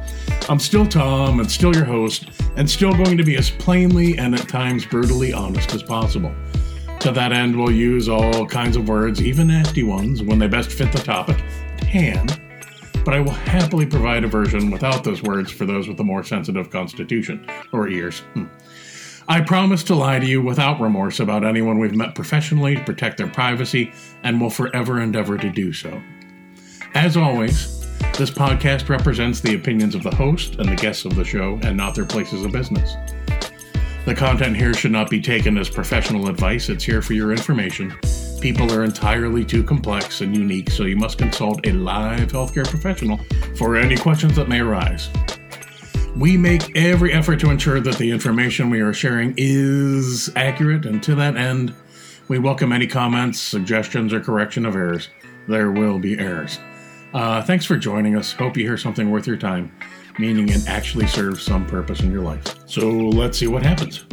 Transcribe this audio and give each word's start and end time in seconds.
I'm 0.48 0.60
still 0.60 0.88
Tom, 0.88 1.42
and 1.42 1.52
still 1.52 1.76
your 1.76 1.84
host, 1.84 2.30
and 2.56 2.70
still 2.70 2.94
going 2.94 3.18
to 3.18 3.26
be 3.26 3.36
as 3.36 3.50
plainly 3.50 4.18
and 4.18 4.34
at 4.34 4.48
times 4.48 4.86
brutally 4.86 5.34
honest 5.34 5.76
as 5.76 5.84
possible. 5.84 6.34
To 7.02 7.12
that 7.12 7.34
end, 7.34 7.54
we'll 7.54 7.72
use 7.72 8.08
all 8.08 8.46
kinds 8.46 8.78
of 8.78 8.88
words, 8.88 9.22
even 9.22 9.48
nasty 9.48 9.84
ones, 9.84 10.24
when 10.24 10.40
they 10.40 10.48
best 10.48 10.72
fit 10.72 10.94
the 10.94 11.00
topic 11.00 11.44
at. 11.94 12.40
But 13.06 13.14
I 13.14 13.20
will 13.20 13.32
happily 13.32 13.86
provide 13.86 14.24
a 14.24 14.28
version 14.28 14.72
without 14.72 15.04
those 15.04 15.24
words 15.24 15.52
for 15.52 15.66
those 15.66 15.88
with 15.88 16.00
a 16.00 16.04
more 16.04 16.24
sensitive 16.24 16.70
constitution 16.70 17.48
or 17.72 17.88
ears. 17.88 18.20
Hmm. 18.34 18.46
I 19.28 19.42
promise 19.42 19.84
to 19.84 19.96
lie 19.96 20.18
to 20.18 20.26
you 20.26 20.42
without 20.42 20.82
remorse 20.82 21.20
about 21.20 21.46
anyone 21.46 21.78
we've 21.78 21.96
met 21.96 22.16
professionally 22.16 22.76
to 22.76 22.84
protect 22.84 23.18
their 23.18 23.28
privacy 23.28 23.94
and 24.24 24.42
will 24.42 24.50
forever 24.50 25.00
endeavor 25.00 25.38
to 25.38 25.50
do 25.50 25.72
so. 25.72 26.02
As 26.96 27.16
always, 27.16 27.80
this 28.18 28.32
podcast 28.32 28.90
represents 28.90 29.40
the 29.40 29.54
opinions 29.54 29.94
of 29.94 30.02
the 30.02 30.16
host 30.16 30.56
and 30.56 30.68
the 30.68 30.76
guests 30.76 31.06
of 31.06 31.16
the 31.16 31.24
show 31.24 31.60
and 31.62 31.78
not 31.78 31.94
their 31.94 32.06
places 32.06 32.44
of 32.44 32.52
business. 32.52 32.96
The 34.06 34.16
content 34.16 34.58
here 34.58 34.74
should 34.74 34.92
not 34.92 35.12
be 35.12 35.22
taken 35.22 35.58
as 35.60 35.70
professional 35.70 36.28
advice, 36.28 36.68
it's 36.68 36.84
here 36.84 37.04
for 37.04 37.14
your 37.14 37.32
information. 37.32 37.96
People 38.42 38.72
are 38.72 38.86
entirely 38.86 39.44
too 39.44 39.64
complex 39.64 40.22
and 40.22 40.34
unique, 40.36 40.70
so 40.70 40.84
you 40.84 40.96
must 40.96 41.18
consult 41.18 41.68
a 41.68 41.74
live 41.74 42.32
healthcare 42.32 42.66
professional 42.66 43.20
for 43.58 43.76
any 43.76 43.98
questions 43.98 44.36
that 44.38 44.48
may 44.48 44.62
arise. 44.62 45.10
We 46.16 46.38
make 46.38 46.76
every 46.78 47.12
effort 47.12 47.42
to 47.42 47.50
ensure 47.50 47.82
that 47.82 47.98
the 47.98 48.10
information 48.10 48.70
we 48.70 48.80
are 48.80 48.94
sharing 48.94 49.34
is 49.36 50.32
accurate, 50.38 50.86
and 50.86 51.04
to 51.04 51.16
that 51.16 51.36
end, 51.36 51.76
we 52.30 52.40
welcome 52.40 52.72
any 52.72 52.88
comments, 52.88 53.42
suggestions, 53.42 54.14
or 54.14 54.22
correction 54.22 54.66
of 54.66 54.74
errors. 54.74 55.10
There 55.50 55.72
will 55.72 56.00
be 56.00 56.18
errors. 56.18 56.60
Uh, 57.14 57.44
thanks 57.44 57.66
for 57.66 57.76
joining 57.76 58.16
us. 58.16 58.32
Hope 58.32 58.56
you 58.56 58.64
hear 58.64 58.78
something 58.78 59.12
worth 59.12 59.28
your 59.28 59.38
time, 59.38 59.70
meaning 60.18 60.48
it 60.48 60.66
actually 60.68 61.08
serves 61.08 61.42
some 61.44 61.66
purpose 61.66 62.00
in 62.00 62.12
your 62.12 62.22
life. 62.22 62.56
So 62.68 62.90
let's 62.90 63.38
see 63.38 63.48
what 63.48 63.64
happens. 63.64 64.06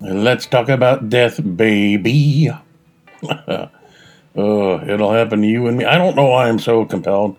Let's 0.00 0.46
talk 0.46 0.68
about 0.68 1.10
death, 1.10 1.40
baby. 1.56 2.50
Uh, 3.28 3.68
it'll 4.34 5.12
happen 5.12 5.42
to 5.42 5.48
you 5.48 5.66
and 5.66 5.78
me. 5.78 5.84
I 5.84 5.98
don't 5.98 6.16
know 6.16 6.26
why 6.26 6.48
I'm 6.48 6.58
so 6.58 6.84
compelled 6.84 7.36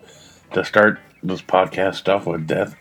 to 0.52 0.64
start 0.64 0.98
this 1.22 1.42
podcast 1.42 1.96
stuff 1.96 2.26
with 2.26 2.46
death. 2.46 2.76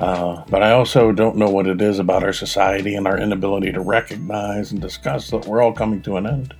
Uh, 0.00 0.44
but 0.50 0.62
I 0.62 0.72
also 0.72 1.10
don't 1.10 1.36
know 1.36 1.48
what 1.48 1.66
it 1.66 1.80
is 1.80 1.98
about 1.98 2.22
our 2.22 2.32
society 2.32 2.94
and 2.96 3.06
our 3.06 3.18
inability 3.18 3.72
to 3.72 3.80
recognize 3.80 4.70
and 4.70 4.80
discuss 4.80 5.30
that 5.30 5.46
we're 5.46 5.62
all 5.62 5.72
coming 5.72 6.02
to 6.02 6.16
an 6.16 6.26
end. 6.26 6.54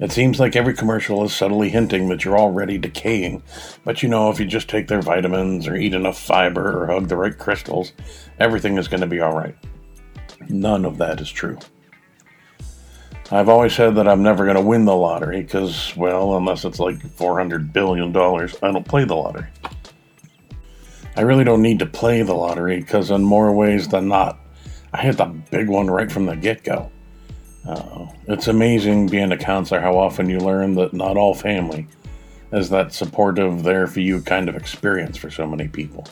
It 0.00 0.12
seems 0.12 0.40
like 0.40 0.56
every 0.56 0.74
commercial 0.74 1.24
is 1.24 1.34
subtly 1.34 1.70
hinting 1.70 2.08
that 2.08 2.24
you're 2.24 2.38
already 2.38 2.78
decaying, 2.78 3.42
but 3.84 4.02
you 4.02 4.08
know, 4.08 4.28
if 4.28 4.40
you 4.40 4.44
just 4.44 4.68
take 4.68 4.88
their 4.88 5.00
vitamins 5.00 5.68
or 5.68 5.76
eat 5.76 5.94
enough 5.94 6.18
fiber 6.18 6.82
or 6.82 6.86
hug 6.88 7.08
the 7.08 7.16
right 7.16 7.38
crystals, 7.38 7.92
everything 8.40 8.76
is 8.76 8.88
going 8.88 9.00
to 9.00 9.06
be 9.06 9.22
alright. 9.22 9.56
None 10.48 10.84
of 10.84 10.98
that 10.98 11.20
is 11.20 11.30
true. 11.30 11.58
I've 13.34 13.48
always 13.48 13.74
said 13.74 13.96
that 13.96 14.06
I'm 14.06 14.22
never 14.22 14.44
going 14.44 14.56
to 14.56 14.62
win 14.62 14.84
the 14.84 14.94
lottery 14.94 15.42
because, 15.42 15.92
well, 15.96 16.36
unless 16.36 16.64
it's 16.64 16.78
like 16.78 16.98
$400 16.98 17.72
billion, 17.72 18.16
I 18.16 18.72
don't 18.72 18.86
play 18.86 19.04
the 19.04 19.16
lottery. 19.16 19.48
I 21.16 21.22
really 21.22 21.42
don't 21.42 21.62
need 21.62 21.80
to 21.80 21.86
play 21.86 22.22
the 22.22 22.34
lottery 22.34 22.78
because, 22.78 23.10
in 23.10 23.22
more 23.22 23.52
ways 23.52 23.88
than 23.88 24.06
not, 24.06 24.38
I 24.92 25.00
hit 25.02 25.16
the 25.16 25.24
big 25.24 25.68
one 25.68 25.90
right 25.90 26.12
from 26.12 26.26
the 26.26 26.36
get 26.36 26.62
go. 26.62 26.92
It's 28.28 28.46
amazing 28.46 29.08
being 29.08 29.32
a 29.32 29.36
counselor 29.36 29.80
how 29.80 29.98
often 29.98 30.28
you 30.28 30.38
learn 30.38 30.74
that 30.76 30.92
not 30.92 31.16
all 31.16 31.34
family 31.34 31.88
is 32.52 32.70
that 32.70 32.92
supportive, 32.92 33.64
there 33.64 33.88
for 33.88 34.00
you 34.00 34.20
kind 34.20 34.48
of 34.48 34.54
experience 34.54 35.16
for 35.16 35.30
so 35.30 35.46
many 35.46 35.66
people. 35.66 36.06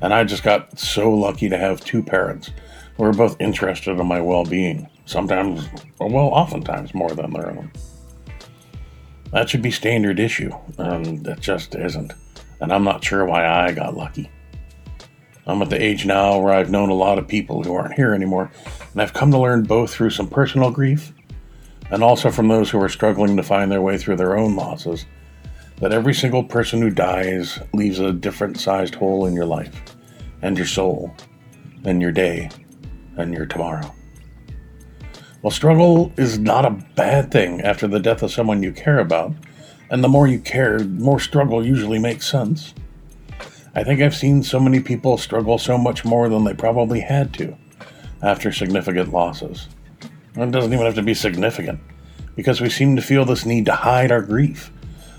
And 0.00 0.14
I 0.14 0.22
just 0.22 0.44
got 0.44 0.78
so 0.78 1.10
lucky 1.12 1.48
to 1.48 1.58
have 1.58 1.80
two 1.80 2.02
parents 2.02 2.50
who 2.96 3.04
are 3.04 3.12
both 3.12 3.40
interested 3.40 3.98
in 3.98 4.06
my 4.06 4.20
well 4.20 4.44
being, 4.44 4.88
sometimes, 5.06 5.68
well, 5.98 6.26
oftentimes 6.26 6.94
more 6.94 7.10
than 7.10 7.32
their 7.32 7.50
own. 7.50 7.72
That 9.32 9.48
should 9.48 9.62
be 9.62 9.70
standard 9.70 10.20
issue, 10.20 10.52
and 10.78 11.26
it 11.26 11.40
just 11.40 11.74
isn't 11.74 12.12
and 12.60 12.72
I'm 12.72 12.84
not 12.84 13.04
sure 13.04 13.24
why 13.24 13.46
I 13.46 13.72
got 13.72 13.96
lucky. 13.96 14.30
I'm 15.46 15.62
at 15.62 15.70
the 15.70 15.80
age 15.80 16.06
now 16.06 16.38
where 16.38 16.52
I've 16.52 16.70
known 16.70 16.90
a 16.90 16.94
lot 16.94 17.18
of 17.18 17.28
people 17.28 17.62
who 17.62 17.74
aren't 17.74 17.94
here 17.94 18.14
anymore, 18.14 18.50
and 18.92 19.00
I've 19.00 19.12
come 19.12 19.30
to 19.30 19.38
learn 19.38 19.62
both 19.62 19.92
through 19.92 20.10
some 20.10 20.28
personal 20.28 20.70
grief 20.70 21.12
and 21.90 22.02
also 22.02 22.30
from 22.30 22.48
those 22.48 22.68
who 22.68 22.82
are 22.82 22.88
struggling 22.88 23.36
to 23.36 23.42
find 23.44 23.70
their 23.70 23.82
way 23.82 23.96
through 23.96 24.16
their 24.16 24.36
own 24.36 24.56
losses 24.56 25.06
that 25.80 25.92
every 25.92 26.14
single 26.14 26.42
person 26.42 26.80
who 26.80 26.90
dies 26.90 27.60
leaves 27.74 28.00
a 28.00 28.12
different 28.12 28.58
sized 28.58 28.94
hole 28.94 29.26
in 29.26 29.34
your 29.34 29.44
life 29.44 29.96
and 30.42 30.56
your 30.56 30.66
soul 30.66 31.14
and 31.84 32.02
your 32.02 32.10
day 32.10 32.50
and 33.16 33.32
your 33.32 33.46
tomorrow. 33.46 33.94
Well, 35.46 35.52
struggle 35.52 36.12
is 36.16 36.40
not 36.40 36.64
a 36.64 36.70
bad 36.96 37.30
thing 37.30 37.60
after 37.60 37.86
the 37.86 38.00
death 38.00 38.24
of 38.24 38.32
someone 38.32 38.64
you 38.64 38.72
care 38.72 38.98
about 38.98 39.32
and 39.90 40.02
the 40.02 40.08
more 40.08 40.26
you 40.26 40.40
care, 40.40 40.80
the 40.80 40.86
more 40.86 41.20
struggle 41.20 41.64
usually 41.64 42.00
makes 42.00 42.28
sense. 42.28 42.74
I 43.72 43.84
think 43.84 44.00
I've 44.00 44.16
seen 44.16 44.42
so 44.42 44.58
many 44.58 44.80
people 44.80 45.16
struggle 45.16 45.56
so 45.58 45.78
much 45.78 46.04
more 46.04 46.28
than 46.28 46.42
they 46.42 46.52
probably 46.52 46.98
had 46.98 47.32
to 47.34 47.56
after 48.22 48.50
significant 48.50 49.12
losses. 49.12 49.68
it 50.34 50.50
doesn't 50.50 50.72
even 50.72 50.84
have 50.84 50.96
to 50.96 51.02
be 51.04 51.14
significant, 51.14 51.78
because 52.34 52.60
we 52.60 52.68
seem 52.68 52.96
to 52.96 53.00
feel 53.02 53.24
this 53.24 53.46
need 53.46 53.66
to 53.66 53.72
hide 53.76 54.10
our 54.10 54.22
grief, 54.22 54.72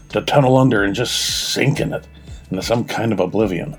to 0.10 0.22
tunnel 0.24 0.58
under 0.58 0.84
and 0.84 0.94
just 0.94 1.54
sink 1.54 1.80
in 1.80 1.94
it 1.94 2.06
into 2.52 2.62
some 2.62 2.84
kind 2.84 3.14
of 3.14 3.22
oblivion. 3.22 3.78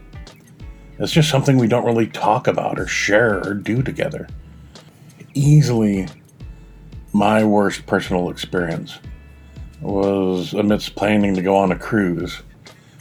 It's 0.98 1.12
just 1.12 1.28
something 1.28 1.58
we 1.58 1.68
don't 1.68 1.84
really 1.84 2.06
talk 2.06 2.46
about 2.46 2.80
or 2.80 2.86
share 2.86 3.46
or 3.46 3.52
do 3.52 3.82
together. 3.82 4.26
Easily 5.34 6.08
my 7.18 7.42
worst 7.42 7.84
personal 7.84 8.30
experience 8.30 9.00
was 9.80 10.54
amidst 10.54 10.94
planning 10.94 11.34
to 11.34 11.42
go 11.42 11.56
on 11.56 11.72
a 11.72 11.78
cruise 11.78 12.42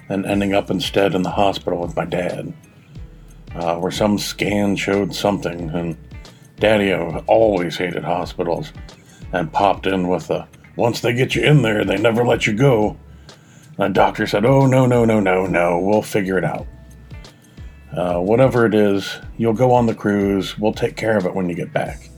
and 0.09 0.25
ending 0.25 0.55
up 0.55 0.72
instead 0.72 1.13
in 1.13 1.22
the 1.22 1.29
hospital 1.29 1.79
with 1.79 1.95
my 1.95 2.03
dad, 2.03 2.51
uh, 3.53 3.75
where 3.75 3.91
some 3.91 4.17
scan 4.17 4.75
showed 4.75 5.13
something, 5.13 5.69
and 5.69 5.95
Daddy 6.59 6.91
always 7.27 7.77
hated 7.77 8.03
hospitals 8.03 8.73
and 9.33 9.53
popped 9.53 9.85
in 9.85 10.07
with 10.07 10.31
a 10.31 10.47
once 10.75 11.01
they 11.01 11.13
get 11.13 11.35
you 11.35 11.44
in 11.44 11.61
there, 11.61 11.85
they 11.85 11.97
never 11.97 12.25
let 12.25 12.47
you 12.47 12.53
go. 12.53 12.97
And 13.77 13.94
the 13.94 14.00
doctor 14.00 14.25
said, 14.25 14.45
Oh, 14.45 14.66
no, 14.66 14.88
no, 14.88 15.06
no, 15.06 15.19
no, 15.19 15.45
no, 15.45 15.79
we'll 15.79 16.01
figure 16.01 16.39
it 16.39 16.44
out. 16.44 16.66
Uh, 17.95 18.19
whatever 18.19 18.66
it 18.66 18.73
is, 18.73 19.19
you'll 19.38 19.53
go 19.53 19.73
on 19.73 19.85
the 19.85 19.95
cruise, 19.95 20.57
we'll 20.57 20.73
take 20.73 20.95
care 20.95 21.17
of 21.17 21.25
it 21.27 21.35
when 21.35 21.50
you 21.50 21.56
get 21.56 21.72
back. 21.72 22.09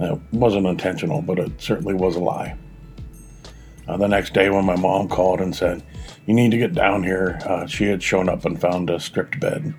It 0.00 0.18
wasn't 0.32 0.66
intentional, 0.66 1.22
but 1.22 1.38
it 1.38 1.60
certainly 1.60 1.94
was 1.94 2.16
a 2.16 2.20
lie. 2.20 2.56
Uh, 3.86 3.96
the 3.96 4.08
next 4.08 4.32
day, 4.32 4.50
when 4.50 4.64
my 4.64 4.76
mom 4.76 5.08
called 5.08 5.40
and 5.40 5.54
said, 5.54 5.82
You 6.26 6.34
need 6.34 6.50
to 6.50 6.58
get 6.58 6.74
down 6.74 7.02
here, 7.02 7.38
uh, 7.44 7.66
she 7.66 7.84
had 7.84 8.02
shown 8.02 8.28
up 8.28 8.44
and 8.44 8.60
found 8.60 8.90
a 8.90 8.98
stripped 8.98 9.38
bed 9.38 9.74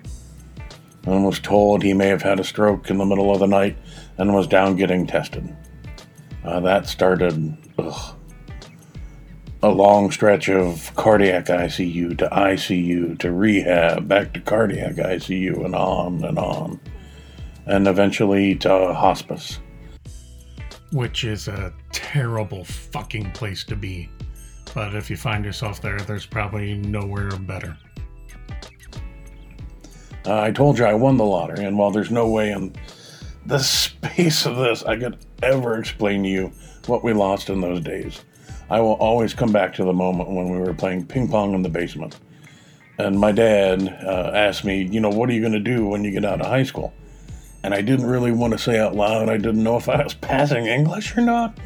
and 1.06 1.24
was 1.24 1.38
told 1.38 1.82
he 1.82 1.94
may 1.94 2.08
have 2.08 2.22
had 2.22 2.40
a 2.40 2.44
stroke 2.44 2.90
in 2.90 2.98
the 2.98 3.04
middle 3.04 3.32
of 3.32 3.40
the 3.40 3.46
night 3.46 3.76
and 4.18 4.34
was 4.34 4.46
down 4.46 4.76
getting 4.76 5.06
tested. 5.06 5.56
Uh, 6.44 6.60
that 6.60 6.86
started 6.86 7.56
ugh, 7.78 8.16
a 9.62 9.68
long 9.68 10.10
stretch 10.10 10.48
of 10.48 10.92
cardiac 10.96 11.46
ICU 11.46 12.16
to 12.18 12.28
ICU 12.28 13.18
to 13.18 13.32
rehab, 13.32 14.06
back 14.06 14.32
to 14.34 14.40
cardiac 14.40 14.94
ICU, 14.94 15.64
and 15.64 15.74
on 15.74 16.24
and 16.24 16.38
on, 16.38 16.80
and 17.66 17.88
eventually 17.88 18.54
to 18.54 18.94
hospice 18.94 19.58
which 20.92 21.24
is 21.24 21.48
a 21.48 21.72
terrible 21.92 22.64
fucking 22.64 23.30
place 23.32 23.64
to 23.64 23.76
be. 23.76 24.08
But 24.74 24.94
if 24.94 25.10
you 25.10 25.16
find 25.16 25.44
yourself 25.44 25.80
there, 25.80 25.98
there's 26.00 26.26
probably 26.26 26.74
nowhere 26.74 27.30
better. 27.30 27.76
Uh, 30.26 30.40
I 30.40 30.50
told 30.50 30.78
you 30.78 30.84
I 30.84 30.94
won 30.94 31.16
the 31.16 31.24
lottery, 31.24 31.64
and 31.64 31.78
while 31.78 31.90
there's 31.90 32.10
no 32.10 32.28
way 32.28 32.50
in 32.50 32.74
the 33.46 33.58
space 33.60 34.44
of 34.44 34.56
this 34.56 34.82
I 34.84 34.96
could 34.98 35.18
ever 35.42 35.78
explain 35.78 36.22
to 36.24 36.28
you 36.28 36.52
what 36.86 37.04
we 37.04 37.12
lost 37.12 37.48
in 37.48 37.60
those 37.60 37.80
days, 37.80 38.24
I 38.68 38.80
will 38.80 38.94
always 38.94 39.34
come 39.34 39.52
back 39.52 39.72
to 39.74 39.84
the 39.84 39.92
moment 39.92 40.30
when 40.30 40.50
we 40.50 40.58
were 40.58 40.74
playing 40.74 41.06
ping 41.06 41.28
pong 41.28 41.54
in 41.54 41.62
the 41.62 41.68
basement. 41.68 42.18
And 42.98 43.18
my 43.18 43.30
dad 43.30 43.82
uh, 44.04 44.32
asked 44.34 44.64
me, 44.64 44.82
you 44.82 45.00
know, 45.00 45.10
what 45.10 45.28
are 45.28 45.32
you 45.32 45.40
going 45.40 45.52
to 45.52 45.60
do 45.60 45.86
when 45.86 46.02
you 46.02 46.10
get 46.10 46.24
out 46.24 46.40
of 46.40 46.46
high 46.46 46.62
school? 46.62 46.92
And 47.66 47.74
I 47.74 47.82
didn't 47.82 48.06
really 48.06 48.30
want 48.30 48.52
to 48.52 48.58
say 48.60 48.78
out 48.78 48.94
loud. 48.94 49.28
I 49.28 49.38
didn't 49.38 49.64
know 49.64 49.76
if 49.76 49.88
I 49.88 50.00
was 50.00 50.14
passing 50.14 50.66
English 50.66 51.16
or 51.16 51.20
not. 51.20 51.58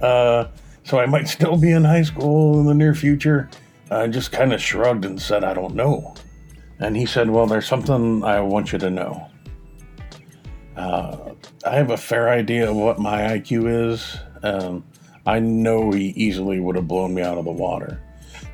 Uh, 0.00 0.46
so 0.82 0.98
I 0.98 1.04
might 1.04 1.28
still 1.28 1.58
be 1.58 1.72
in 1.72 1.84
high 1.84 2.04
school 2.04 2.58
in 2.58 2.64
the 2.64 2.72
near 2.72 2.94
future. 2.94 3.50
I 3.90 4.06
just 4.06 4.32
kind 4.32 4.54
of 4.54 4.62
shrugged 4.62 5.04
and 5.04 5.20
said, 5.20 5.44
I 5.44 5.52
don't 5.52 5.74
know. 5.74 6.14
And 6.78 6.96
he 6.96 7.04
said, 7.04 7.28
Well, 7.28 7.46
there's 7.46 7.66
something 7.66 8.24
I 8.24 8.40
want 8.40 8.72
you 8.72 8.78
to 8.78 8.88
know. 8.88 9.28
Uh, 10.74 11.34
I 11.66 11.74
have 11.74 11.90
a 11.90 11.98
fair 11.98 12.30
idea 12.30 12.70
of 12.70 12.76
what 12.76 12.98
my 12.98 13.20
IQ 13.20 13.90
is, 13.90 14.16
and 14.42 14.82
I 15.26 15.38
know 15.38 15.90
he 15.90 16.14
easily 16.16 16.60
would 16.60 16.76
have 16.76 16.88
blown 16.88 17.12
me 17.12 17.20
out 17.20 17.36
of 17.36 17.44
the 17.44 17.52
water. 17.52 18.02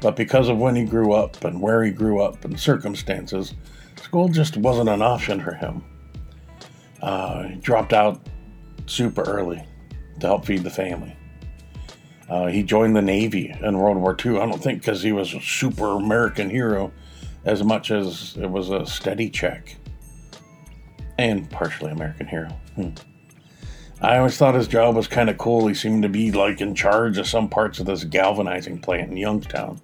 But 0.00 0.16
because 0.16 0.48
of 0.48 0.58
when 0.58 0.74
he 0.74 0.82
grew 0.82 1.12
up 1.12 1.44
and 1.44 1.62
where 1.62 1.84
he 1.84 1.92
grew 1.92 2.20
up 2.20 2.44
and 2.44 2.58
circumstances, 2.58 3.54
school 4.02 4.28
just 4.28 4.56
wasn't 4.56 4.88
an 4.88 5.00
option 5.00 5.40
for 5.40 5.54
him. 5.54 5.84
Uh, 7.02 7.48
dropped 7.60 7.92
out 7.92 8.20
super 8.86 9.22
early 9.22 9.64
to 10.20 10.26
help 10.26 10.44
feed 10.44 10.64
the 10.64 10.70
family. 10.70 11.16
Uh, 12.28 12.46
he 12.46 12.62
joined 12.62 12.94
the 12.94 13.02
Navy 13.02 13.54
in 13.62 13.78
World 13.78 13.96
War 13.96 14.16
II. 14.24 14.38
I 14.38 14.46
don't 14.46 14.62
think 14.62 14.80
because 14.80 15.02
he 15.02 15.12
was 15.12 15.32
a 15.32 15.40
super 15.40 15.92
American 15.92 16.50
hero 16.50 16.92
as 17.44 17.64
much 17.64 17.90
as 17.90 18.36
it 18.36 18.50
was 18.50 18.70
a 18.70 18.84
steady 18.84 19.30
check. 19.30 19.76
And 21.18 21.50
partially 21.50 21.90
American 21.90 22.26
hero. 22.26 22.48
Hmm. 22.74 22.90
I 24.00 24.18
always 24.18 24.36
thought 24.36 24.54
his 24.54 24.68
job 24.68 24.94
was 24.94 25.08
kind 25.08 25.28
of 25.28 25.38
cool. 25.38 25.66
He 25.66 25.74
seemed 25.74 26.02
to 26.04 26.08
be 26.08 26.30
like 26.30 26.60
in 26.60 26.74
charge 26.74 27.18
of 27.18 27.26
some 27.26 27.48
parts 27.48 27.80
of 27.80 27.86
this 27.86 28.04
galvanizing 28.04 28.80
plant 28.80 29.10
in 29.10 29.16
Youngstown, 29.16 29.80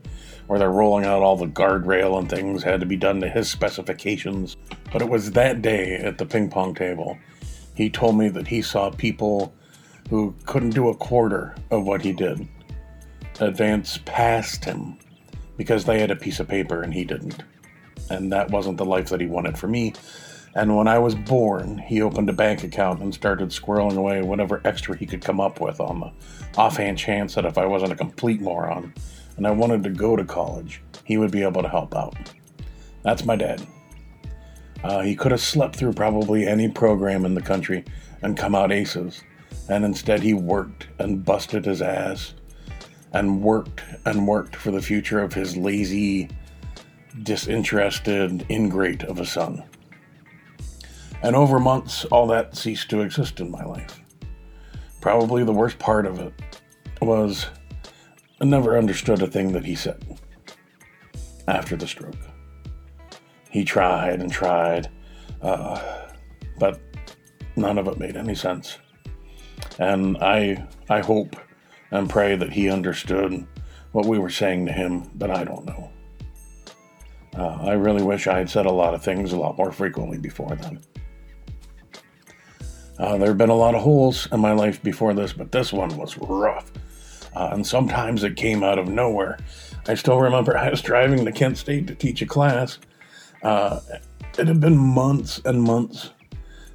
where 0.47 0.59
they're 0.59 0.71
rolling 0.71 1.05
out 1.05 1.23
all 1.23 1.37
the 1.37 1.47
guardrail 1.47 2.19
and 2.19 2.31
things 2.31 2.63
had 2.63 2.79
to 2.79 2.87
be 2.87 2.97
done 2.97 3.21
to 3.23 3.29
his 3.29 3.51
specifications. 3.51 4.57
But 4.95 5.03
it 5.03 5.09
was 5.09 5.33
that 5.33 5.61
day 5.61 5.97
at 5.97 6.19
the 6.19 6.25
ping 6.25 6.49
pong 6.49 6.73
table, 6.73 7.19
he 7.75 7.91
told 7.91 8.17
me 8.17 8.29
that 8.29 8.47
he 8.47 8.63
saw 8.63 8.91
people 8.91 9.53
who 10.09 10.37
couldn't 10.47 10.71
do 10.71 10.89
a 10.89 10.95
quarter 10.95 11.57
of 11.73 11.85
what 11.85 12.01
he 12.01 12.13
did 12.13 12.47
advance 13.41 13.99
past 14.05 14.65
him 14.65 14.97
because 15.57 15.85
they 15.85 15.99
had 15.99 16.13
a 16.13 16.17
piece 16.17 16.39
of 16.39 16.47
paper 16.47 16.81
and 16.83 16.95
he 16.95 17.05
didn't. 17.05 17.43
And 18.09 18.31
that 18.31 18.53
wasn't 18.53 18.79
the 18.79 18.85
life 18.85 19.09
that 19.09 19.21
he 19.21 19.27
wanted 19.27 19.59
for 19.59 19.67
me. 19.67 19.95
And 20.55 20.77
when 20.77 20.87
I 20.87 21.01
was 21.01 21.17
born, 21.17 21.79
he 21.79 22.01
opened 22.01 22.31
a 22.31 22.33
bank 22.33 22.63
account 22.63 23.01
and 23.01 23.13
started 23.13 23.49
squirreling 23.49 23.97
away 23.97 24.23
whatever 24.23 24.63
extra 24.65 24.97
he 24.97 25.07
could 25.07 25.23
come 25.23 25.41
up 25.41 25.61
with 25.61 25.81
on 25.81 25.99
the 25.99 26.13
offhand 26.57 26.99
chance 26.99 27.35
that 27.35 27.47
if 27.47 27.59
I 27.59 27.67
wasn't 27.67 27.91
a 27.91 27.97
complete 27.97 28.41
moron 28.41 28.95
and 29.37 29.45
I 29.45 29.51
wanted 29.51 29.83
to 29.83 29.91
go 29.91 30.15
to 30.15 30.25
college, 30.25 30.83
he 31.03 31.17
would 31.17 31.33
be 31.33 31.43
able 31.43 31.63
to 31.63 31.69
help 31.69 31.97
out. 31.97 32.15
That's 33.03 33.25
my 33.25 33.35
dad. 33.35 33.61
Uh, 34.85 35.01
he 35.01 35.17
could 35.17 35.33
have 35.33 35.41
slept 35.41 35.77
through 35.77 35.95
probably 35.95 36.47
any 36.47 36.69
program 36.69 37.25
in 37.25 37.35
the 37.35 37.41
country 37.41 37.85
and 38.21 38.37
come 38.37 38.55
out 38.55 38.71
aces. 38.71 39.23
And 39.71 39.83
instead, 39.83 40.21
he 40.21 40.35
worked 40.35 40.89
and 40.99 41.25
busted 41.25 41.65
his 41.65 41.81
ass 41.81 42.35
and 43.15 43.41
worked 43.41 43.83
and 44.05 44.29
worked 44.29 44.55
for 44.55 44.71
the 44.71 44.83
future 44.83 45.21
of 45.21 45.33
his 45.33 45.57
lazy, 45.57 46.29
disinterested 47.23 48.45
ingrate 48.51 49.03
of 49.05 49.19
a 49.19 49.25
son. 49.25 49.65
And 51.23 51.35
over 51.35 51.59
months, 51.59 52.05
all 52.07 52.27
that 52.27 52.55
ceased 52.55 52.91
to 52.91 53.01
exist 53.01 53.41
in 53.41 53.51
my 53.51 53.65
life. 53.65 54.01
Probably 55.01 55.45
the 55.45 55.53
worst 55.53 55.79
part 55.79 56.05
of 56.05 56.19
it 56.19 56.35
was 57.01 57.47
I 58.39 58.45
never 58.45 58.77
understood 58.77 59.23
a 59.23 59.27
thing 59.27 59.53
that 59.53 59.65
he 59.65 59.75
said 59.75 60.05
after 61.49 61.77
the 61.77 61.87
stroke. 61.87 62.34
He 63.55 63.65
tried 63.65 64.21
and 64.21 64.33
tried, 64.33 64.91
uh, 65.41 65.81
but 66.59 66.81
none 67.55 67.79
of 67.79 67.87
it 67.87 68.01
made 68.01 68.17
any 68.17 68.35
sense. 68.35 68.79
And 69.79 70.19
I, 70.19 70.67
I 70.91 70.99
hope 70.99 71.37
and 71.93 72.11
pray 72.11 72.35
that 72.35 72.53
he 72.53 72.69
understood 72.69 73.47
what 73.93 74.07
we 74.07 74.19
were 74.19 74.29
saying 74.29 74.67
to 74.67 74.73
him, 74.73 75.09
but 75.15 75.31
I 75.31 75.45
don't 75.45 75.65
know. 75.67 75.93
Uh, 77.39 77.59
I 77.61 77.75
really 77.75 78.03
wish 78.03 78.27
I 78.27 78.39
had 78.39 78.51
said 78.51 78.67
a 78.67 78.73
lot 78.73 78.93
of 78.93 79.05
things 79.05 79.33
a 79.33 79.39
lot 79.39 79.57
more 79.57 79.71
frequently 79.71 80.19
before 80.19 80.57
then. 80.57 80.81
Uh, 82.99 83.19
there 83.19 83.29
have 83.29 83.39
been 83.39 83.51
a 83.51 83.55
lot 83.55 83.77
of 83.77 83.83
holes 83.83 84.27
in 84.33 84.41
my 84.41 84.53
life 84.53 84.83
before 84.83 85.15
this, 85.15 85.33
but 85.33 85.53
this 85.53 85.73
one 85.73 85.97
was 85.97 86.19
rough. 86.19 86.73
Uh, 87.37 87.51
and 87.53 87.65
sometimes 87.65 88.25
it 88.25 88.35
came 88.35 88.65
out 88.65 88.81
of 88.81 88.89
nowhere. 88.89 89.39
I 89.87 89.95
still 89.95 90.19
remember 90.19 90.59
I 90.59 90.71
was 90.71 90.83
driving 90.83 91.25
to 91.25 91.31
Kent 91.31 91.57
State 91.57 91.87
to 91.87 91.95
teach 91.95 92.21
a 92.21 92.27
class. 92.27 92.81
Uh, 93.45 93.81
it 94.39 94.49
had 94.49 94.61
been 94.61 94.77
months 94.77 95.41
and 95.45 95.63
months, 95.63 96.11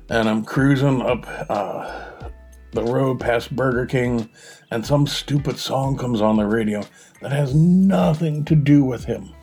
and 0.09 0.29
I'm 0.29 0.45
cruising 0.45 1.01
up 1.01 1.25
uh, 1.49 2.31
the 2.71 2.83
road 2.83 3.19
past 3.19 3.55
Burger 3.55 3.85
King, 3.85 4.29
and 4.71 4.85
some 4.85 5.07
stupid 5.07 5.57
song 5.57 5.97
comes 5.97 6.21
on 6.21 6.37
the 6.37 6.45
radio 6.45 6.83
that 7.21 7.31
has 7.31 7.53
nothing 7.53 8.45
to 8.45 8.55
do 8.55 8.85
with 8.85 9.03
him 9.03 9.33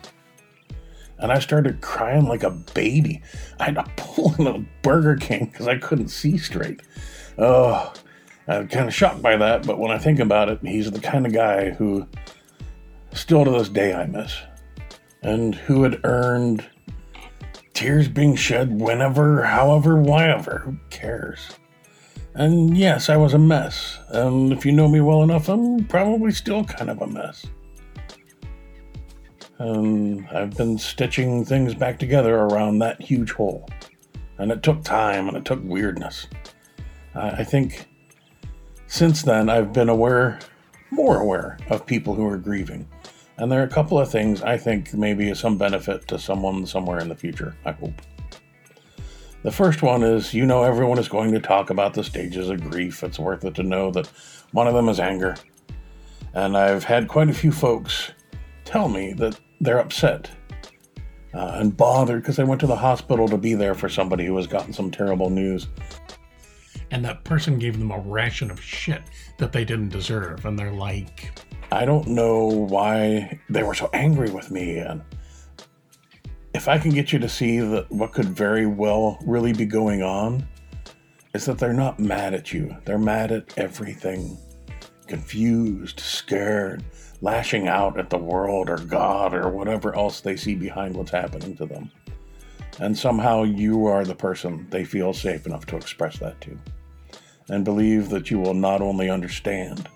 and 1.19 1.31
I 1.31 1.39
started 1.39 1.81
crying 1.81 2.25
like 2.25 2.43
a 2.43 2.51
baby. 2.51 3.21
I 3.59 3.65
had 3.65 3.75
to 3.75 3.85
pull 3.95 4.35
in 4.39 4.47
a 4.47 4.65
Burger 4.81 5.15
King 5.15 5.45
because 5.45 5.67
I 5.67 5.77
couldn't 5.77 6.09
see 6.09 6.37
straight. 6.37 6.81
Oh, 7.37 7.93
I'm 8.47 8.67
kind 8.67 8.87
of 8.87 8.93
shocked 8.93 9.21
by 9.21 9.35
that, 9.37 9.65
but 9.65 9.79
when 9.79 9.91
I 9.91 9.97
think 9.97 10.19
about 10.19 10.49
it, 10.49 10.59
he's 10.61 10.89
the 10.89 10.99
kind 10.99 11.25
of 11.25 11.33
guy 11.33 11.71
who, 11.71 12.07
still 13.13 13.43
to 13.43 13.51
this 13.51 13.69
day, 13.69 13.93
I 13.93 14.05
miss, 14.05 14.35
and 15.21 15.55
who 15.55 15.83
had 15.83 15.99
earned 16.03 16.65
tears 17.77 18.07
being 18.07 18.35
shed 18.35 18.81
whenever, 18.81 19.43
however, 19.43 20.01
whenever. 20.01 20.63
Who 20.65 20.77
cares? 20.89 21.51
And 22.33 22.75
yes, 22.75 23.07
I 23.07 23.17
was 23.17 23.35
a 23.35 23.37
mess. 23.37 23.99
And 24.09 24.51
if 24.51 24.65
you 24.65 24.71
know 24.71 24.87
me 24.87 24.99
well 24.99 25.21
enough, 25.21 25.47
I'm 25.47 25.85
probably 25.85 26.31
still 26.31 26.63
kind 26.63 26.89
of 26.89 26.99
a 27.03 27.07
mess. 27.07 27.45
Um, 29.59 30.27
I've 30.31 30.57
been 30.57 30.79
stitching 30.79 31.45
things 31.45 31.75
back 31.75 31.99
together 31.99 32.35
around 32.35 32.79
that 32.79 32.99
huge 32.99 33.31
hole. 33.33 33.69
And 34.39 34.51
it 34.51 34.63
took 34.63 34.83
time 34.83 35.27
and 35.27 35.37
it 35.37 35.45
took 35.45 35.63
weirdness. 35.63 36.25
I 37.13 37.43
think 37.43 37.87
since 38.87 39.21
then 39.21 39.49
I've 39.49 39.71
been 39.71 39.89
aware, 39.89 40.39
more 40.89 41.21
aware 41.21 41.59
of 41.69 41.85
people 41.85 42.15
who 42.15 42.25
are 42.25 42.37
grieving. 42.37 42.87
And 43.37 43.51
there 43.51 43.61
are 43.61 43.65
a 43.65 43.69
couple 43.69 43.99
of 43.99 44.09
things 44.09 44.41
I 44.41 44.57
think 44.57 44.93
may 44.93 45.13
be 45.13 45.33
some 45.35 45.57
benefit 45.57 46.07
to 46.07 46.17
someone 46.17 46.65
somewhere 46.65 46.99
in 46.99 47.09
the 47.09 47.15
future, 47.15 47.55
I 47.65 47.71
hope. 47.71 48.01
The 49.43 49.51
first 49.51 49.83
one 49.83 50.03
is 50.03 50.33
you 50.33 50.45
know, 50.45 50.63
everyone 50.63 50.97
is 50.97 51.07
going 51.07 51.31
to 51.33 51.39
talk 51.39 51.69
about 51.69 51.93
the 51.93 52.03
stages 52.03 52.49
of 52.49 52.69
grief. 52.69 53.03
It's 53.03 53.19
worth 53.19 53.45
it 53.45 53.55
to 53.55 53.63
know 53.63 53.91
that 53.91 54.07
one 54.51 54.67
of 54.67 54.73
them 54.73 54.89
is 54.89 54.99
anger. 54.99 55.35
And 56.33 56.57
I've 56.57 56.83
had 56.83 57.07
quite 57.07 57.29
a 57.29 57.33
few 57.33 57.51
folks 57.51 58.11
tell 58.65 58.89
me 58.89 59.13
that 59.13 59.39
they're 59.61 59.79
upset 59.79 60.29
uh, 61.33 61.51
and 61.55 61.75
bothered 61.75 62.21
because 62.21 62.35
they 62.35 62.43
went 62.43 62.59
to 62.61 62.67
the 62.67 62.75
hospital 62.75 63.27
to 63.27 63.37
be 63.37 63.53
there 63.53 63.75
for 63.75 63.87
somebody 63.87 64.25
who 64.25 64.35
has 64.37 64.47
gotten 64.47 64.73
some 64.73 64.89
terrible 64.89 65.29
news. 65.29 65.67
And 66.89 67.05
that 67.05 67.23
person 67.23 67.59
gave 67.59 67.77
them 67.77 67.91
a 67.91 67.99
ration 67.99 68.49
of 68.49 68.61
shit 68.61 69.03
that 69.37 69.51
they 69.51 69.63
didn't 69.63 69.89
deserve. 69.89 70.45
And 70.45 70.57
they're 70.57 70.71
like, 70.71 71.31
I 71.71 71.83
don't 71.83 72.07
know 72.07 72.45
why 72.45 73.39
they 73.49 73.63
were 73.63 73.73
so 73.73 73.89
angry 73.91 74.29
with 74.29 74.51
me. 74.51 74.77
And 74.77 75.01
if 76.53 76.67
I 76.67 76.77
can 76.77 76.91
get 76.91 77.11
you 77.11 77.19
to 77.19 77.27
see 77.27 77.59
that 77.59 77.91
what 77.91 78.13
could 78.13 78.29
very 78.29 78.65
well 78.65 79.17
really 79.25 79.51
be 79.51 79.65
going 79.65 80.01
on 80.01 80.47
is 81.33 81.45
that 81.45 81.57
they're 81.57 81.73
not 81.73 81.99
mad 81.99 82.33
at 82.33 82.53
you, 82.53 82.75
they're 82.85 82.97
mad 82.97 83.31
at 83.31 83.57
everything. 83.57 84.37
Confused, 85.07 85.99
scared, 85.99 86.83
lashing 87.21 87.67
out 87.67 87.99
at 87.99 88.09
the 88.09 88.17
world 88.17 88.69
or 88.69 88.77
God 88.77 89.33
or 89.33 89.49
whatever 89.49 89.95
else 89.95 90.21
they 90.21 90.35
see 90.35 90.55
behind 90.55 90.95
what's 90.95 91.11
happening 91.11 91.55
to 91.57 91.65
them. 91.65 91.91
And 92.79 92.97
somehow 92.97 93.43
you 93.43 93.87
are 93.87 94.05
the 94.05 94.15
person 94.15 94.67
they 94.69 94.85
feel 94.85 95.13
safe 95.13 95.45
enough 95.45 95.65
to 95.67 95.77
express 95.77 96.17
that 96.19 96.39
to. 96.41 96.57
And 97.49 97.63
believe 97.65 98.09
that 98.09 98.29
you 98.29 98.39
will 98.39 98.53
not 98.53 98.81
only 98.81 99.09
understand, 99.09 99.87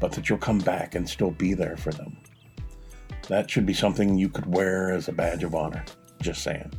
but 0.00 0.12
that 0.12 0.28
you'll 0.28 0.38
come 0.38 0.58
back 0.58 0.94
and 0.94 1.08
still 1.08 1.30
be 1.30 1.54
there 1.54 1.76
for 1.76 1.92
them. 1.92 2.16
That 3.28 3.50
should 3.50 3.66
be 3.66 3.74
something 3.74 4.16
you 4.16 4.28
could 4.28 4.46
wear 4.46 4.92
as 4.92 5.08
a 5.08 5.12
badge 5.12 5.44
of 5.44 5.54
honor. 5.54 5.84
Just 6.20 6.42
saying. 6.42 6.72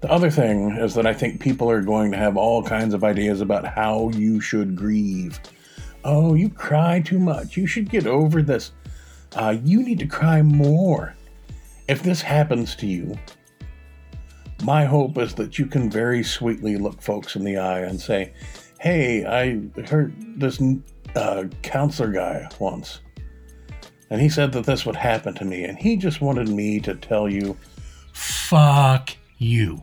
The 0.00 0.10
other 0.10 0.30
thing 0.30 0.76
is 0.76 0.94
that 0.94 1.06
I 1.06 1.14
think 1.14 1.40
people 1.40 1.70
are 1.70 1.80
going 1.80 2.10
to 2.12 2.18
have 2.18 2.36
all 2.36 2.62
kinds 2.62 2.94
of 2.94 3.04
ideas 3.04 3.40
about 3.40 3.66
how 3.66 4.10
you 4.10 4.40
should 4.40 4.76
grieve 4.76 5.40
Oh, 6.04 6.34
you 6.34 6.50
cry 6.50 7.00
too 7.00 7.18
much. 7.18 7.56
You 7.56 7.66
should 7.66 7.88
get 7.88 8.06
over 8.06 8.42
this. 8.42 8.72
Uh, 9.34 9.56
you 9.64 9.82
need 9.82 9.98
to 10.00 10.06
cry 10.06 10.42
more. 10.42 11.16
If 11.88 12.02
this 12.02 12.20
happens 12.20 12.76
to 12.76 12.86
you, 12.86 13.18
my 14.62 14.84
hope 14.84 15.16
is 15.16 15.34
that 15.34 15.58
you 15.58 15.66
can 15.66 15.90
very 15.90 16.22
sweetly 16.22 16.76
look 16.76 17.00
folks 17.00 17.36
in 17.36 17.44
the 17.44 17.56
eye 17.56 17.80
and 17.80 17.98
say, 17.98 18.34
Hey, 18.78 19.24
I 19.24 19.62
heard 19.86 20.14
this 20.38 20.60
uh, 21.16 21.44
counselor 21.62 22.10
guy 22.10 22.48
once, 22.58 23.00
and 24.10 24.20
he 24.20 24.28
said 24.28 24.52
that 24.52 24.66
this 24.66 24.86
would 24.86 24.96
happen 24.96 25.34
to 25.34 25.44
me, 25.44 25.64
and 25.64 25.78
he 25.78 25.96
just 25.96 26.20
wanted 26.20 26.48
me 26.48 26.80
to 26.80 26.94
tell 26.94 27.28
you, 27.28 27.56
Fuck 28.12 29.10
you. 29.38 29.82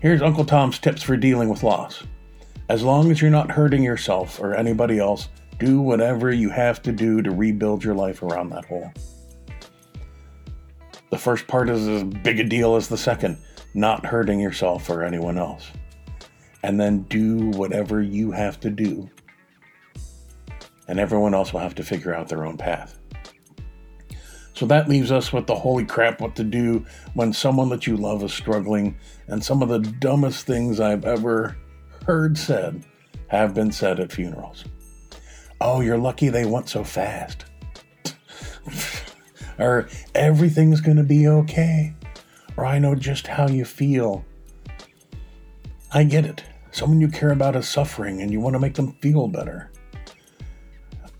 Here's 0.00 0.22
Uncle 0.22 0.44
Tom's 0.44 0.78
tips 0.78 1.02
for 1.02 1.16
dealing 1.16 1.48
with 1.48 1.62
loss. 1.62 2.04
As 2.68 2.82
long 2.82 3.10
as 3.10 3.20
you're 3.20 3.30
not 3.30 3.50
hurting 3.50 3.82
yourself 3.82 4.40
or 4.40 4.54
anybody 4.54 4.98
else, 4.98 5.28
do 5.58 5.80
whatever 5.80 6.32
you 6.32 6.50
have 6.50 6.82
to 6.82 6.92
do 6.92 7.22
to 7.22 7.30
rebuild 7.30 7.82
your 7.82 7.94
life 7.94 8.22
around 8.22 8.50
that 8.50 8.64
hole. 8.66 8.92
The 11.10 11.18
first 11.18 11.46
part 11.46 11.70
is 11.70 11.88
as 11.88 12.04
big 12.04 12.40
a 12.40 12.44
deal 12.44 12.76
as 12.76 12.88
the 12.88 12.98
second 12.98 13.38
not 13.72 14.04
hurting 14.04 14.40
yourself 14.40 14.90
or 14.90 15.02
anyone 15.02 15.38
else. 15.38 15.70
And 16.62 16.80
then 16.80 17.02
do 17.02 17.50
whatever 17.50 18.02
you 18.02 18.32
have 18.32 18.58
to 18.60 18.70
do. 18.70 19.08
And 20.88 21.00
everyone 21.00 21.34
else 21.34 21.52
will 21.52 21.60
have 21.60 21.74
to 21.76 21.82
figure 21.82 22.14
out 22.14 22.28
their 22.28 22.46
own 22.46 22.56
path. 22.56 22.98
So 24.54 24.64
that 24.66 24.88
leaves 24.88 25.12
us 25.12 25.34
with 25.34 25.46
the 25.46 25.54
holy 25.54 25.84
crap 25.84 26.20
what 26.20 26.34
to 26.36 26.44
do 26.44 26.86
when 27.12 27.34
someone 27.34 27.68
that 27.68 27.86
you 27.86 27.96
love 27.96 28.22
is 28.22 28.32
struggling, 28.32 28.96
and 29.26 29.44
some 29.44 29.62
of 29.62 29.68
the 29.68 29.80
dumbest 29.80 30.46
things 30.46 30.80
I've 30.80 31.04
ever 31.04 31.56
heard 32.06 32.38
said 32.38 32.82
have 33.28 33.52
been 33.52 33.70
said 33.70 34.00
at 34.00 34.12
funerals. 34.12 34.64
Oh, 35.60 35.80
you're 35.80 35.98
lucky 35.98 36.30
they 36.30 36.46
went 36.46 36.70
so 36.70 36.84
fast. 36.84 37.44
or 39.58 39.88
everything's 40.14 40.80
going 40.80 40.96
to 40.96 41.02
be 41.02 41.28
okay. 41.28 41.94
Or 42.56 42.64
I 42.64 42.78
know 42.78 42.94
just 42.94 43.26
how 43.26 43.48
you 43.48 43.64
feel. 43.64 44.24
I 45.92 46.04
get 46.04 46.24
it. 46.24 46.42
Someone 46.70 47.00
you 47.00 47.08
care 47.08 47.30
about 47.30 47.56
is 47.56 47.68
suffering 47.68 48.22
and 48.22 48.30
you 48.30 48.40
want 48.40 48.54
to 48.54 48.60
make 48.60 48.74
them 48.74 48.92
feel 49.00 49.28
better. 49.28 49.70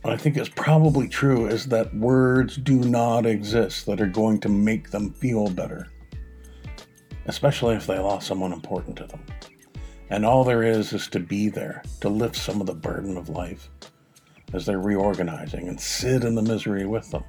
What 0.06 0.14
I 0.14 0.18
think 0.18 0.36
is 0.36 0.48
probably 0.48 1.08
true 1.08 1.48
is 1.48 1.66
that 1.66 1.92
words 1.92 2.58
do 2.58 2.76
not 2.76 3.26
exist 3.26 3.86
that 3.86 4.00
are 4.00 4.06
going 4.06 4.38
to 4.42 4.48
make 4.48 4.92
them 4.92 5.12
feel 5.14 5.50
better, 5.50 5.88
especially 7.24 7.74
if 7.74 7.88
they 7.88 7.98
lost 7.98 8.28
someone 8.28 8.52
important 8.52 8.96
to 8.98 9.06
them. 9.08 9.20
And 10.08 10.24
all 10.24 10.44
there 10.44 10.62
is 10.62 10.92
is 10.92 11.08
to 11.08 11.18
be 11.18 11.48
there, 11.48 11.82
to 12.02 12.08
lift 12.08 12.36
some 12.36 12.60
of 12.60 12.68
the 12.68 12.74
burden 12.74 13.16
of 13.16 13.30
life 13.30 13.68
as 14.52 14.64
they're 14.64 14.78
reorganizing 14.78 15.66
and 15.66 15.80
sit 15.80 16.22
in 16.22 16.36
the 16.36 16.42
misery 16.42 16.86
with 16.86 17.10
them. 17.10 17.24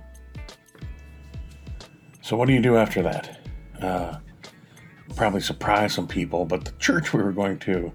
So, 2.22 2.38
what 2.38 2.46
do 2.48 2.53
you 2.53 2.62
do 2.62 2.77
after 2.77 3.01
that? 3.01 3.39
Uh, 3.81 4.19
probably 5.15 5.41
surprise 5.41 5.96
some 5.96 6.07
people, 6.07 6.46
but 6.46 6.63
the 6.63 6.74
church 6.74 7.12
we 7.12 7.24
were 7.24 7.31
going 7.31 7.57
to 7.57 7.91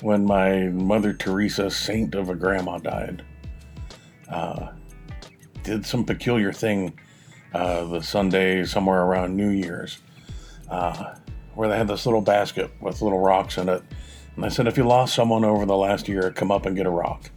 when 0.00 0.24
my 0.24 0.68
Mother 0.68 1.12
Teresa, 1.12 1.70
saint 1.70 2.14
of 2.14 2.30
a 2.30 2.34
grandma, 2.34 2.78
died, 2.78 3.22
uh, 4.32 4.72
did 5.62 5.86
some 5.86 6.04
peculiar 6.04 6.52
thing 6.52 6.98
uh, 7.54 7.84
the 7.84 8.00
Sunday 8.00 8.64
somewhere 8.64 9.02
around 9.02 9.36
New 9.36 9.50
Year's, 9.50 9.98
uh, 10.70 11.14
where 11.54 11.68
they 11.68 11.76
had 11.76 11.88
this 11.88 12.06
little 12.06 12.22
basket 12.22 12.70
with 12.80 13.02
little 13.02 13.20
rocks 13.20 13.58
in 13.58 13.68
it. 13.68 13.82
And 14.36 14.44
I 14.44 14.48
said, 14.48 14.66
if 14.66 14.78
you 14.78 14.84
lost 14.84 15.14
someone 15.14 15.44
over 15.44 15.66
the 15.66 15.76
last 15.76 16.08
year, 16.08 16.30
come 16.30 16.50
up 16.50 16.64
and 16.64 16.74
get 16.74 16.86
a 16.86 16.90
rock. 16.90 17.30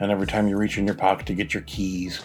And 0.00 0.10
every 0.10 0.26
time 0.26 0.48
you 0.48 0.56
reach 0.56 0.76
in 0.76 0.86
your 0.86 0.96
pocket 0.96 1.26
to 1.26 1.34
get 1.34 1.54
your 1.54 1.62
keys 1.62 2.22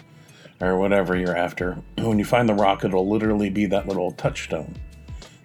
or 0.59 0.79
whatever 0.79 1.15
you're 1.15 1.37
after, 1.37 1.73
when 1.97 2.17
you 2.17 2.25
find 2.25 2.49
the 2.49 2.55
rock, 2.55 2.83
it'll 2.83 3.07
literally 3.07 3.51
be 3.51 3.67
that 3.67 3.87
little 3.87 4.11
touchstone, 4.11 4.75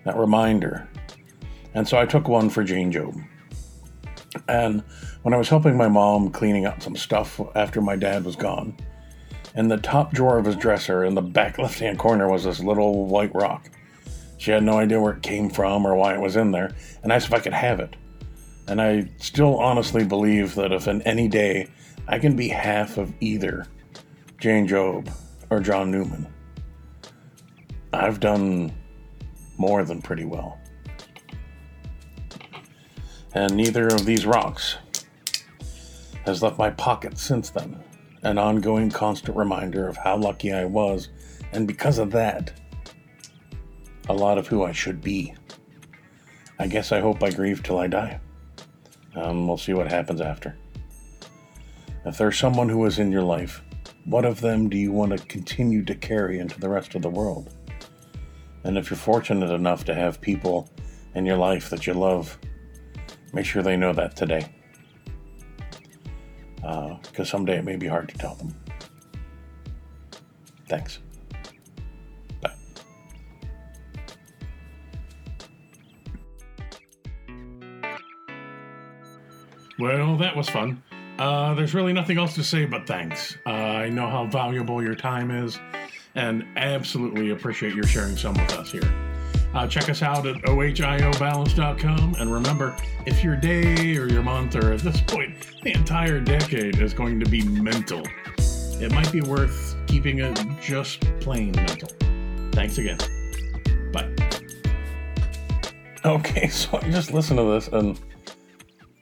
that 0.04 0.16
reminder. 0.16 0.88
And 1.74 1.86
so 1.86 1.98
I 1.98 2.06
took 2.06 2.28
one 2.28 2.48
for 2.48 2.64
Jane 2.64 2.90
Job. 2.90 3.14
And 4.48 4.82
when 5.22 5.34
I 5.34 5.36
was 5.36 5.48
helping 5.48 5.76
my 5.76 5.88
mom 5.88 6.30
cleaning 6.30 6.66
up 6.66 6.82
some 6.82 6.96
stuff 6.96 7.40
after 7.54 7.80
my 7.80 7.96
dad 7.96 8.24
was 8.24 8.36
gone, 8.36 8.76
in 9.54 9.68
the 9.68 9.76
top 9.76 10.12
drawer 10.12 10.38
of 10.38 10.44
his 10.44 10.56
dresser 10.56 11.04
in 11.04 11.14
the 11.14 11.22
back 11.22 11.58
left 11.58 11.78
hand 11.78 11.98
corner 11.98 12.28
was 12.28 12.44
this 12.44 12.60
little 12.60 13.06
white 13.06 13.34
rock. 13.34 13.70
She 14.38 14.50
had 14.50 14.62
no 14.62 14.78
idea 14.78 15.00
where 15.00 15.14
it 15.14 15.22
came 15.22 15.48
from 15.48 15.86
or 15.86 15.94
why 15.94 16.14
it 16.14 16.20
was 16.20 16.36
in 16.36 16.50
there, 16.50 16.74
and 17.02 17.12
asked 17.12 17.28
if 17.28 17.34
I 17.34 17.38
could 17.38 17.52
have 17.52 17.80
it. 17.80 17.96
And 18.66 18.80
I 18.80 19.10
still 19.18 19.58
honestly 19.58 20.04
believe 20.04 20.54
that 20.54 20.72
if 20.72 20.88
in 20.88 21.02
any 21.02 21.28
day 21.28 21.68
I 22.08 22.18
can 22.18 22.36
be 22.36 22.48
half 22.48 22.98
of 22.98 23.12
either 23.20 23.66
Jane 24.38 24.66
Job 24.66 25.08
or 25.50 25.60
John 25.60 25.90
Newman, 25.90 26.26
I've 27.92 28.20
done 28.20 28.72
more 29.56 29.84
than 29.84 30.02
pretty 30.02 30.24
well. 30.24 30.58
And 33.34 33.56
neither 33.56 33.88
of 33.88 34.06
these 34.06 34.26
rocks 34.26 34.76
has 36.24 36.42
left 36.42 36.58
my 36.58 36.70
pocket 36.70 37.18
since 37.18 37.50
then. 37.50 37.82
An 38.22 38.38
ongoing 38.38 38.90
constant 38.90 39.36
reminder 39.36 39.88
of 39.88 39.96
how 39.96 40.16
lucky 40.16 40.52
I 40.52 40.64
was, 40.64 41.08
and 41.52 41.66
because 41.66 41.98
of 41.98 42.10
that, 42.12 42.52
a 44.08 44.14
lot 44.14 44.38
of 44.38 44.46
who 44.46 44.64
I 44.64 44.72
should 44.72 45.02
be. 45.02 45.34
I 46.58 46.68
guess 46.68 46.92
I 46.92 47.00
hope 47.00 47.22
I 47.22 47.30
grieve 47.30 47.62
till 47.62 47.78
I 47.78 47.88
die. 47.88 48.20
Um, 49.16 49.46
we'll 49.46 49.58
see 49.58 49.74
what 49.74 49.90
happens 49.90 50.20
after. 50.20 50.56
If 52.06 52.16
there's 52.16 52.38
someone 52.38 52.68
who 52.68 52.84
is 52.86 52.98
in 52.98 53.10
your 53.10 53.22
life, 53.22 53.62
what 54.04 54.24
of 54.24 54.40
them 54.40 54.68
do 54.68 54.76
you 54.76 54.92
want 54.92 55.12
to 55.12 55.26
continue 55.26 55.84
to 55.84 55.94
carry 55.94 56.38
into 56.38 56.60
the 56.60 56.68
rest 56.68 56.94
of 56.94 57.02
the 57.02 57.10
world? 57.10 57.54
And 58.62 58.78
if 58.78 58.90
you're 58.90 58.96
fortunate 58.96 59.50
enough 59.50 59.84
to 59.86 59.94
have 59.94 60.20
people 60.20 60.70
in 61.14 61.26
your 61.26 61.36
life 61.36 61.70
that 61.70 61.86
you 61.86 61.94
love, 61.94 62.38
make 63.34 63.46
sure 63.46 63.62
they 63.62 63.76
know 63.76 63.92
that 63.92 64.16
today. 64.16 64.48
Because 66.56 67.00
uh, 67.18 67.24
someday 67.24 67.58
it 67.58 67.64
may 67.64 67.76
be 67.76 67.86
hard 67.86 68.08
to 68.08 68.16
tell 68.16 68.34
them. 68.36 68.54
Thanks. 70.68 71.00
Well, 79.78 80.16
that 80.18 80.36
was 80.36 80.48
fun. 80.48 80.82
Uh, 81.18 81.54
there's 81.54 81.74
really 81.74 81.92
nothing 81.92 82.16
else 82.16 82.34
to 82.36 82.44
say 82.44 82.64
but 82.64 82.86
thanks. 82.86 83.36
Uh, 83.44 83.50
I 83.50 83.90
know 83.90 84.08
how 84.08 84.26
valuable 84.26 84.82
your 84.82 84.94
time 84.94 85.30
is 85.30 85.58
and 86.14 86.44
absolutely 86.56 87.30
appreciate 87.30 87.74
your 87.74 87.84
sharing 87.84 88.16
some 88.16 88.34
with 88.34 88.52
us 88.54 88.70
here. 88.70 89.13
Uh, 89.54 89.66
check 89.68 89.88
us 89.88 90.02
out 90.02 90.26
at 90.26 90.36
ohiobalance.com. 90.42 92.16
And 92.18 92.32
remember, 92.32 92.76
if 93.06 93.22
your 93.22 93.36
day 93.36 93.96
or 93.96 94.08
your 94.08 94.22
month 94.22 94.56
or 94.56 94.72
at 94.72 94.80
this 94.80 95.00
point, 95.00 95.36
the 95.62 95.72
entire 95.72 96.20
decade 96.20 96.80
is 96.80 96.92
going 96.92 97.20
to 97.20 97.30
be 97.30 97.42
mental, 97.44 98.02
it 98.80 98.90
might 98.92 99.12
be 99.12 99.20
worth 99.20 99.76
keeping 99.86 100.18
it 100.18 100.40
just 100.60 101.00
plain 101.20 101.52
mental. 101.52 101.88
Thanks 102.50 102.78
again. 102.78 102.98
Bye. 103.92 104.10
Okay, 106.04 106.48
so 106.50 106.78
I 106.82 106.90
just 106.90 107.12
listen 107.12 107.36
to 107.36 107.44
this 107.44 107.68
and 107.68 107.98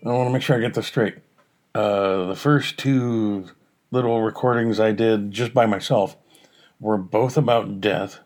I 0.05 0.11
want 0.11 0.29
to 0.29 0.33
make 0.33 0.43
sure 0.43 0.57
I 0.57 0.61
get 0.61 0.75
this 0.75 0.87
straight. 0.87 1.17
Uh, 1.75 2.27
the 2.27 2.37
first 2.37 2.79
two 2.79 3.47
little 3.91 4.21
recordings 4.21 4.79
I 4.79 4.93
did 4.93 5.31
just 5.31 5.55
by 5.55 5.65
myself 5.65 6.17
were 6.81 6.99
both 6.99 7.37
about 7.37 7.81
death. 7.81 8.19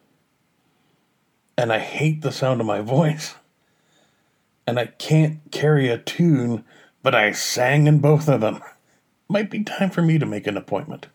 And 1.59 1.73
I 1.73 1.79
hate 1.79 2.23
the 2.23 2.33
sound 2.33 2.61
of 2.61 2.67
my 2.67 2.81
voice. 2.81 3.35
And 4.67 4.79
I 4.79 4.87
can't 4.87 5.41
carry 5.51 5.89
a 5.89 5.99
tune, 5.99 6.65
but 7.03 7.15
I 7.15 7.33
sang 7.33 7.87
in 7.87 8.01
both 8.01 8.29
of 8.29 8.41
them. 8.41 8.61
Might 9.29 9.51
be 9.51 9.63
time 9.63 9.91
for 9.91 10.03
me 10.03 10.19
to 10.19 10.27
make 10.27 10.47
an 10.47 10.57
appointment. 10.57 11.07